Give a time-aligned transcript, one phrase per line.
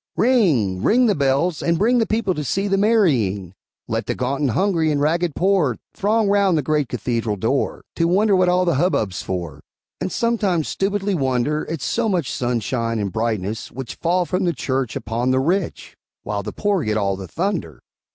[0.15, 0.81] Ring!
[0.81, 3.53] ring the bells, and bring The people to see the marrying!
[3.87, 8.07] Let the gaunt and hungry and ragged poor Throng round the great cathedral door, To
[8.07, 9.61] wonder what all the hubbub's for,
[9.99, 14.95] And sometimes stupidly wonder At so much sunshine and brightness which Fall from the church
[14.95, 17.79] upon the rich, While the poor get all the thunder.